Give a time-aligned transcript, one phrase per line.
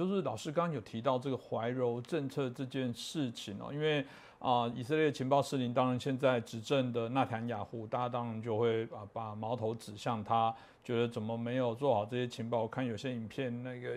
[0.00, 4.02] 就是老师刚刚有提到这个怀柔政策这件事情哦，因为
[4.38, 10.56] 啊，以色列情报司令当然现在执政的纳坦雅胡，大家当然就会啊把矛头指向他。
[10.82, 12.62] 觉得怎么没有做好这些情报？
[12.62, 13.96] 我看有些影片，那个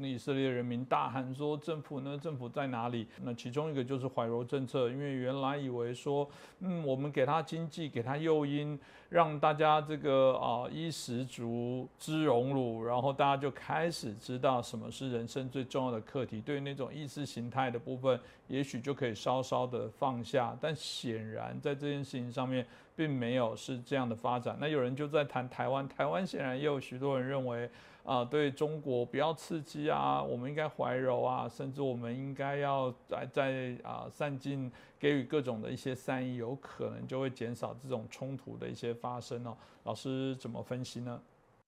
[0.00, 2.18] 以色列人民大喊说：“政府呢？
[2.18, 6.28] 政府在哪里？”那其中一个就是怀柔政策，因为原来以为说，
[6.60, 8.78] 嗯，我们给他经济，给他诱因，
[9.08, 16.40] 让大家这个啊衣食足知荣辱，然后大家就开始知道什么是人生最重要的课题。
[16.40, 18.18] 对于那种意识形态的部分，
[18.52, 20.56] 也许就可以稍稍的放下。
[20.60, 22.64] 但显然在这件事情上面。
[22.94, 24.54] 并没有是这样的发展。
[24.60, 27.68] 那有人就在谈台湾，台湾显然也有许多人认为，
[28.04, 39.56] 啊，对中国不要刺激啊，我们应该怀柔啊，甚至我们应该要在在啊散尽给予各种的一些善意，有可能就会减少这种冲突的一些发生哦。
[39.84, 41.18] 老师怎么分析呢？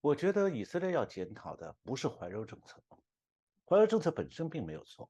[0.01, 2.77] 我觉得以色列要检讨的不是怀柔政策，
[3.67, 5.09] 怀柔政策本身并没有错。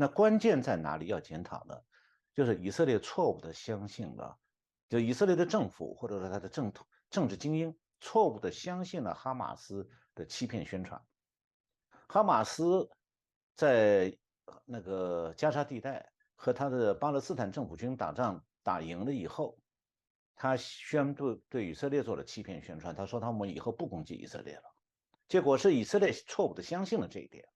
[0.00, 1.78] 那关键在哪里要检讨呢？
[2.34, 4.34] 就是以色列错误的相信了。
[4.88, 6.72] 就以色列的政府，或者说他的政
[7.10, 10.98] 政治精英，错误的相信了哈马斯的欺骗宣传。
[12.08, 12.88] 哈马斯
[13.54, 14.16] 在
[14.64, 19.58] 那个加沙地带和他的巴勒斯坦政府军打仗打赢了以后，
[20.34, 22.94] 他宣布对以色列做了欺骗宣传。
[22.94, 24.62] 他说他们以后不攻击以色列了。
[25.28, 27.46] 结果是以色列错误的相信了这一点。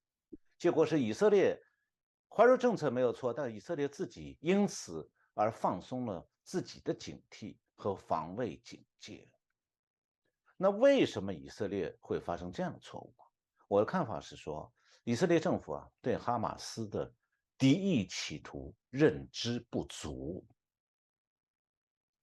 [0.59, 1.59] 结果是以色列
[2.37, 6.27] 怀柔政策没有错，但以色列自己因此而放松了。
[6.47, 9.27] 自己的警惕和防卫警戒。
[10.59, 13.15] 那为什么以色列会发生这样的错误？
[13.67, 14.71] 我的看法是说，
[15.05, 17.11] 以色列政府啊对哈马斯的
[17.57, 20.45] 敌意企图认知不足。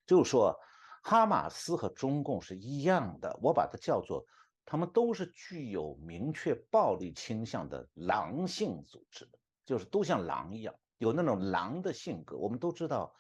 [0.06, 0.56] 就是说，
[1.02, 4.23] 哈马斯和中共是一样的，我把它叫做，
[4.64, 9.28] 他们都是具有明确暴力倾向的狼性组织，
[9.66, 12.38] 就是都像狼一样，有那种狼的性格。
[12.38, 13.16] 我们都知道。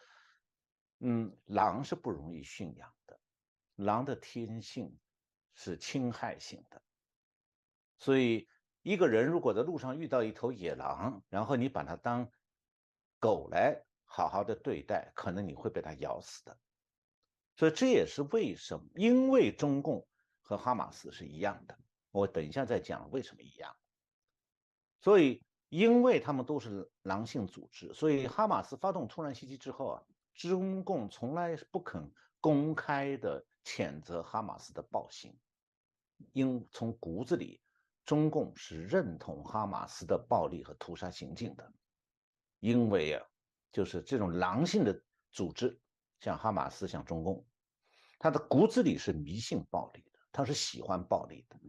[1.03, 3.19] 嗯，狼是不容易驯养的，
[3.77, 4.95] 狼的天性
[5.55, 6.79] 是侵害性的，
[7.97, 8.47] 所以
[8.83, 12.31] 一个人如果在路上遇到一头野狼，然后你把它当
[13.19, 16.55] 狗来好好的对待，可能你会被它咬死的。
[17.55, 20.07] 所以这也是为什么，因为中共
[20.39, 21.75] 和哈马斯是一样的，
[22.11, 23.75] 我等一下再讲为什么一样。
[24.99, 30.03] 所以，因为他们都是狼性组织，所以哈马斯发动突然袭击之后啊。
[30.33, 32.09] 中共从来不肯
[32.39, 35.37] 公开的谴责哈马斯的暴行，
[36.31, 37.61] 因从骨子里，
[38.05, 41.71] 中共是认同哈马斯的暴力和屠杀行径的，
[42.59, 43.27] 因为啊，
[43.73, 45.79] 就是这种狼性的组织，
[46.21, 47.45] 像哈马斯，像中共，
[48.17, 51.59] 他的骨子里是迷信暴力的，他是喜欢暴力的，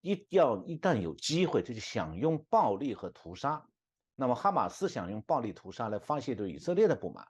[0.00, 3.66] 一要一旦有机会，他就想用暴力和屠杀。
[4.14, 7.26] 那么哈马斯想用暴力屠杀来发泄对以色列的不满。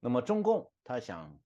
[0.00, 1.38] 那么中共他想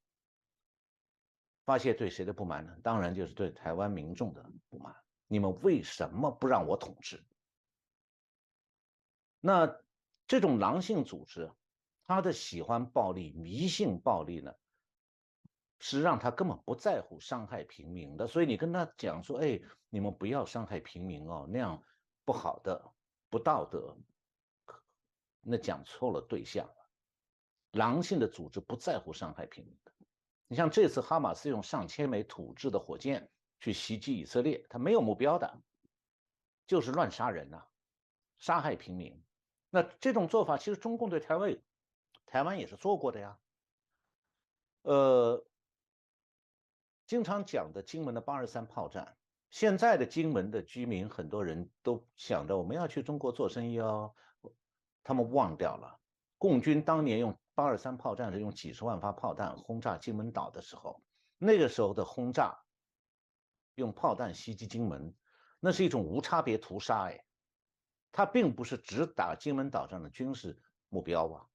[1.65, 2.77] 发泄对谁的不满呢？
[2.83, 4.95] 当然就是对台湾民众的不满。
[5.27, 7.21] 你们为什么不让我统治？
[9.41, 9.77] 那
[10.29, 11.53] 这种狼性组织，
[12.07, 14.55] 他的喜欢暴力、迷信暴力呢，
[15.79, 18.27] 是让他根本不在乎伤害平民的。
[18.27, 21.83] 所以你跟他讲说：“哎，你们不要伤害平民哦，那样
[22.25, 22.93] 不好的、
[23.29, 23.97] 不道德。”
[25.43, 26.69] 那讲错了对象。
[27.73, 29.93] 狼性的组织不在乎伤害平民的。
[30.49, 33.29] 你像这次哈马斯用上千枚土制的火箭
[33.61, 35.61] 去袭击以色列，他没有目标的，
[36.67, 37.63] 就是乱杀人呐，
[38.39, 39.23] 杀害平民。
[39.69, 41.55] 那这种做法其实中共对台湾，
[42.25, 43.39] 台湾也是做过的呀。
[44.83, 45.45] 呃，
[47.07, 49.17] 经常讲的金门的八二三炮战，
[49.51, 54.15] 现在的金门的居民很多人都想着我们要去中国做生意哦，
[55.03, 56.01] 他们忘掉了
[56.39, 57.37] 共军当年用。
[57.57, 61.03] 八二三炮战是用几十万发炮弹轰炸金门岛的时候，
[61.39, 62.55] 那个时候的轰炸，
[63.77, 65.15] 用炮弹袭击金门，
[65.59, 67.25] 那是一种无差别屠杀哎，
[68.13, 70.61] 它并不是只打金门岛上的军事
[70.91, 71.47] 目标啊。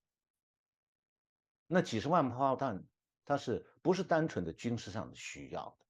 [1.67, 2.83] 那几十万炮弹，
[3.25, 5.85] 它是不是单纯的军事上的需要的？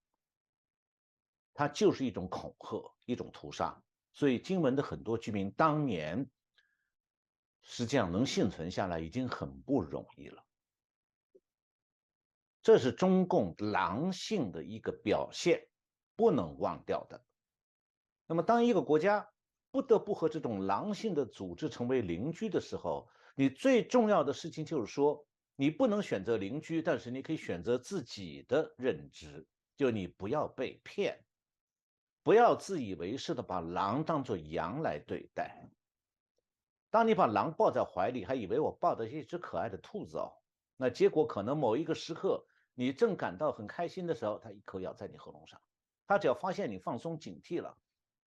[1.54, 3.84] 它就是一种恐吓，一种屠杀。
[4.14, 6.30] 所以金门的很多居民当年。
[7.64, 10.44] 实际上能幸存下来已经很不容易了，
[12.64, 15.70] 这是中共狼性的一个表现，
[16.16, 17.24] 不能忘掉的。
[18.26, 19.30] 那么，当一个国家
[19.70, 25.24] 不得不和这种狼性的组织成为邻居的时候，你最重要的事情就是说，
[25.62, 29.46] 你不能选择邻居，但是你可以选择自己的认知，
[29.78, 31.24] 就你不要被骗。
[32.24, 35.70] 不要自以为是的把狼当作羊来对待。
[36.90, 40.34] 当你把狼抱在怀里，还以为我抱的是一只可爱的兔子哦，
[40.78, 42.44] 那结果可能某一个时刻，
[42.74, 45.62] 你正感到很开心的时候，它一口咬在你喉咙上。
[46.08, 47.78] 它只要发现你放松警惕了，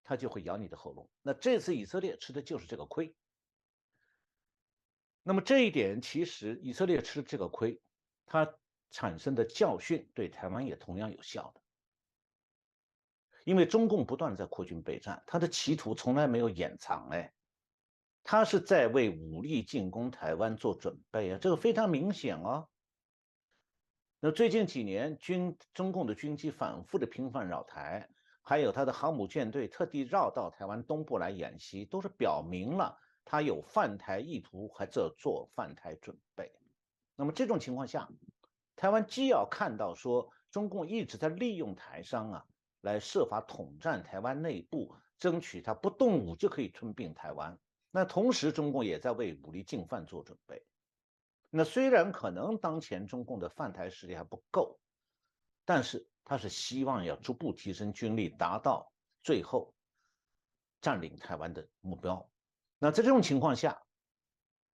[0.03, 1.09] 它就会咬你的喉咙。
[1.23, 3.11] 那这次以色列吃的就是这个亏。
[5.23, 7.81] 那么这一点，其实以色列吃这个亏，
[8.25, 8.53] 它
[8.91, 11.61] 产生的教训对台湾也同样有效的。
[13.45, 17.33] 因为中共不断在扩军备战，他的企图从来没有掩藏，哎，
[18.23, 22.69] 他是在为武力进攻台湾做准备啊，这个非常明显哦。
[24.21, 28.09] 那最近几年，军中共的军机反复的频繁扰台，
[28.41, 36.51] 还有他的航母舰队特地绕到台湾东部来演习，都是表明了他有犯台意图，还在做犯台准备。
[37.15, 38.09] 那么这种情况下，
[38.75, 42.45] 台湾既要看到说中共一直在利用台商啊。
[42.81, 47.57] 来设法统战台湾内部，争取他不动武就可以吞并台湾。
[47.91, 50.61] 那同时，中共也在为武力进犯做准备。
[51.49, 54.77] 那虽然可能当前中共的犯台实力还不够，
[55.63, 58.91] 但是他是希望要逐步提升军力，达到
[59.23, 59.73] 最后
[60.81, 62.29] 占领台湾的目标。
[62.83, 63.81] 那在这种情况下，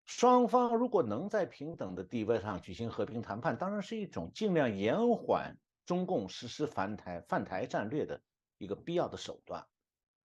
[0.06, 5.58] 双方如果能在平等的地位上举行和平谈判，当然是一种尽量延缓。
[5.84, 8.22] 中共实施反台犯台战略的
[8.56, 9.66] 一个必要的手段，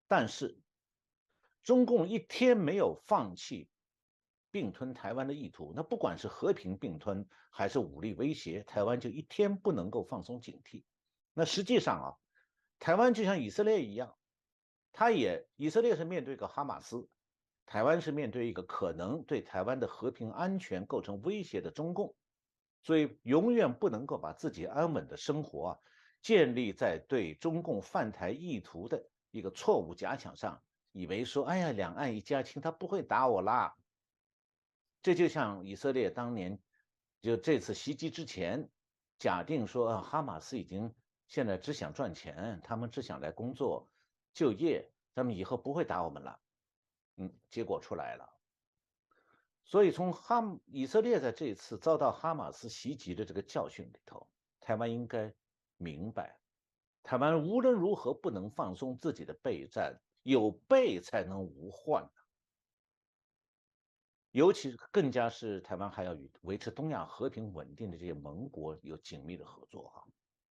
[0.08, 0.58] 但是
[1.62, 3.70] 中共一天没有放弃
[4.50, 10.84] 并吞台湾的意图，那不管是和平并吞还是武力威胁，台湾就一天不能够放松警惕。
[11.34, 12.08] 那实际上啊，
[12.80, 14.16] 台湾就像以色列一样，
[14.94, 17.10] 他也以色列是面对个哈马斯，
[17.66, 22.16] 台湾是面对一个可能对台湾的和平安全构成威胁的中共。
[22.82, 25.82] 所以，永远不能够把自己安稳的生活
[26.22, 29.02] 建立在对中共犯台意图的
[29.32, 30.62] 一个错误假想上，
[30.92, 33.74] 以为说，哎呀，两岸一家亲，他不会打我啦。
[35.02, 36.62] 这就像以色列当年
[37.22, 38.70] 就这次袭击之前，
[39.18, 40.94] 假定说，哈马斯已经
[41.30, 43.90] 现在只想赚钱，他们只想来工作
[44.34, 46.38] 就业，他们以后不会打我们了。
[47.18, 48.30] 嗯，结果出来了。
[49.66, 54.28] 所以，从哈以色列在这次遭到哈马斯袭击的这个教训里头，
[54.60, 55.34] 台湾应该
[55.78, 56.38] 明白，
[57.02, 62.10] 台湾无论如何不能放松自己的备战，有备才能无患
[64.32, 70.04] 尤其更加是台湾还要与维持东亚和平稳定的这些盟国有紧密的合作哈。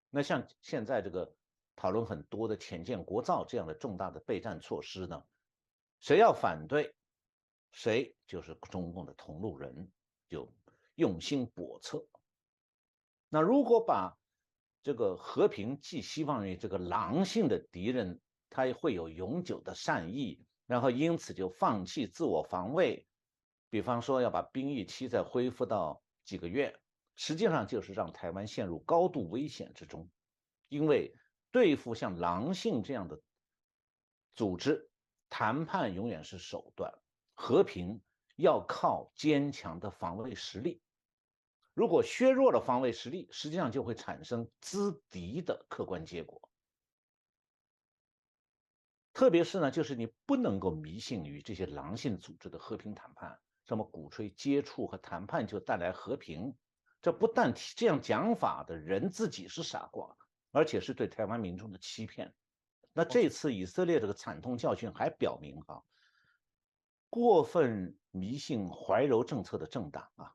[0.10, 1.34] 那像现在这个
[1.76, 5.24] 讨论很多的浅见国造这样的重大的备战措施呢，
[6.00, 6.96] 谁要反对？
[7.72, 9.92] 谁就是中共的同路人，
[10.28, 10.52] 就
[10.96, 12.06] 用心叵测。
[13.30, 14.18] 那如果把
[14.82, 18.20] 这个和平寄希望于这个狼性的敌人，
[18.50, 23.06] 他会有永久的善意，然后因此就放弃自我防卫，
[23.70, 26.80] 比方说要把兵役期再恢复到几个月，
[27.16, 30.10] 实际上就是让台湾陷入高度危险之中。
[30.70, 31.14] 因为
[31.52, 33.22] 对付像狼性这样的
[34.34, 34.89] 组织，
[35.30, 36.94] 谈判永远是手段。
[37.42, 38.02] 和平
[38.36, 40.82] 要靠坚强的防卫实力，
[41.74, 46.42] 如果削弱了防卫实力，实际上就会产生资敌的客观结果。
[49.14, 56.54] 特别是呢，就是你不能够迷信于这些狼性组织的和平谈判，什么鼓吹接触和谈判就带来和平，
[57.02, 60.14] 这不但这样讲法的人自己是傻瓜，
[60.52, 62.34] 而且是对台湾民众的欺骗。
[62.94, 65.84] 那这次以色列这个惨痛教训还表明哈。
[67.10, 70.32] 过分迷信怀柔政策的政党啊，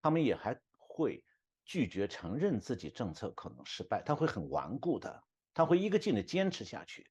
[0.00, 1.24] 他们也还会
[1.64, 7.10] 拒绝承认自己政策可能失败，他会很顽固的，他会一个劲的坚持下去。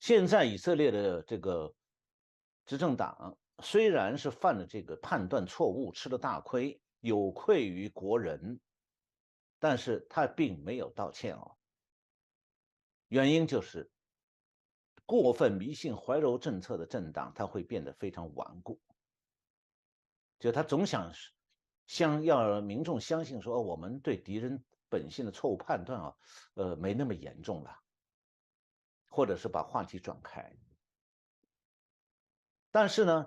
[0.00, 1.74] 现在以色列的这个
[2.66, 8.60] 执政党虽然是犯了这个判断错误，吃了大亏，有愧于国人，
[9.58, 11.56] 但是他并没有道歉哦。
[13.12, 13.90] 原因就是。
[15.04, 18.80] 过分迷信怀柔政策的政党，他会变得非常顽固。
[20.38, 21.12] 就他总想
[21.86, 26.16] 相要民众相信说，我们对敌人本性的错误判断啊，
[26.54, 27.76] 呃，没那么严重了，
[29.08, 30.56] 或者是把话题转开。
[32.70, 33.26] 但是呢，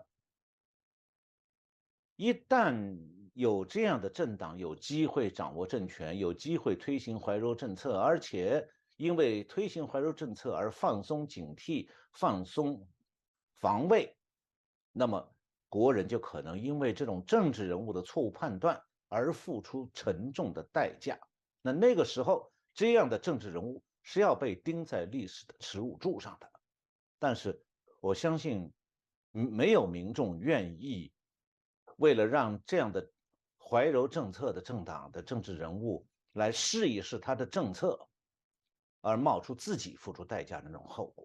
[2.15, 2.98] 一旦
[3.34, 8.68] 有这样的政党有机会掌握政权，有机会推行怀柔政策，而且。
[8.97, 12.87] 因为推行怀柔政策而放松警惕放松
[13.57, 14.15] 防卫
[14.91, 15.35] 那么
[15.67, 21.19] 国人就可能因为这种政治人物的错误判断而付出沉重的代价。
[21.61, 26.49] 那那个时候这样的政治人物是要被钉在历史的耻辱柱上的。
[27.19, 27.61] 但是
[27.99, 28.71] 我相信
[29.31, 31.11] 没有民众愿意
[31.97, 33.09] 为了让这样的
[33.57, 38.07] 怀柔政策的政党的政治人物来试一试他的政策
[39.05, 41.24] 而冒出自己付出代价的那种后果。